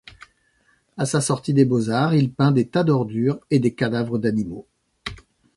À 0.97 1.05
sa 1.05 1.21
sortie 1.21 1.53
des 1.53 1.63
Beaux-Arts, 1.63 2.15
il 2.15 2.33
peint 2.33 2.51
des 2.51 2.67
tas 2.67 2.83
d'ordures 2.83 3.39
et 3.51 3.59
des 3.59 3.75
cadavres 3.75 4.17
d'animaux. 4.17 4.65